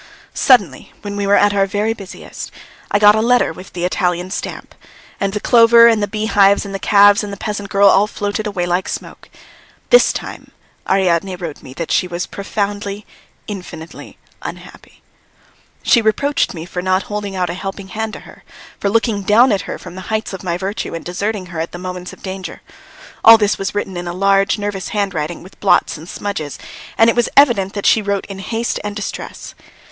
Suddenly 0.33 0.91
when 1.03 1.15
we 1.15 1.27
were 1.27 1.35
at 1.35 1.53
our 1.53 1.67
very 1.67 1.93
busiest, 1.93 2.49
I 2.89 2.97
got 2.97 3.13
a 3.13 3.21
letter 3.21 3.53
with 3.53 3.73
the 3.73 3.85
Italian 3.85 4.31
stamp, 4.31 4.73
and 5.19 5.31
the 5.31 5.39
clover 5.39 5.85
and 5.87 6.01
the 6.01 6.07
beehives 6.07 6.65
and 6.65 6.73
the 6.73 6.79
calves 6.79 7.23
and 7.23 7.31
the 7.31 7.37
peasant 7.37 7.69
girl 7.69 7.87
all 7.87 8.07
floated 8.07 8.47
away 8.47 8.65
like 8.65 8.89
smoke. 8.89 9.29
This 9.91 10.11
time 10.11 10.49
Ariadne 10.89 11.35
wrote 11.35 11.59
that 11.75 11.91
she 11.91 12.07
was 12.07 12.25
profoundly, 12.25 13.05
infinitely 13.45 14.17
unhappy. 14.41 15.03
She 15.83 16.01
reproached 16.01 16.55
me 16.55 16.65
for 16.65 16.81
not 16.81 17.03
holding 17.03 17.35
out 17.35 17.51
a 17.51 17.53
helping 17.53 17.89
hand 17.89 18.13
to 18.13 18.21
her, 18.21 18.43
for 18.79 18.89
looking 18.89 19.21
down 19.21 19.51
upon 19.51 19.65
her 19.67 19.77
from 19.77 19.93
the 19.93 20.09
heights 20.09 20.33
of 20.33 20.41
my 20.43 20.57
virtue 20.57 20.95
and 20.95 21.05
deserting 21.05 21.45
her 21.53 21.59
at 21.59 21.73
the 21.73 21.77
moment 21.77 22.11
of 22.11 22.23
danger. 22.23 22.61
All 23.23 23.37
this 23.37 23.59
was 23.59 23.75
written 23.75 23.95
in 23.95 24.07
a 24.07 24.13
large, 24.13 24.57
nervous 24.57 24.87
handwriting 24.87 25.43
with 25.43 25.59
blots 25.59 25.95
and 25.95 26.09
smudges, 26.09 26.57
and 26.97 27.07
it 27.07 27.15
was 27.15 27.29
evident 27.37 27.73
that 27.73 27.85
she 27.85 28.01
wrote 28.01 28.25
in 28.25 28.39
haste 28.39 28.79
and 28.83 28.95
distress. 28.95 29.53